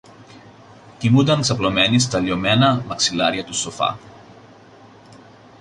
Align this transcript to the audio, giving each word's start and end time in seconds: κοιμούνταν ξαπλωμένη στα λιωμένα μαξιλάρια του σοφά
κοιμούνταν 0.97 1.41
ξαπλωμένη 1.41 1.99
στα 1.99 2.19
λιωμένα 2.19 2.83
μαξιλάρια 2.87 3.43
του 3.43 3.53
σοφά 3.55 3.97